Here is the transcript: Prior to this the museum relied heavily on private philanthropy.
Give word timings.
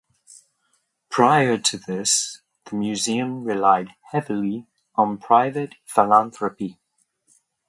Prior 1.11 1.59
to 1.59 1.77
this 1.77 2.41
the 2.65 2.75
museum 2.75 3.43
relied 3.43 3.89
heavily 4.09 4.65
on 4.95 5.19
private 5.19 5.75
philanthropy. 5.85 6.79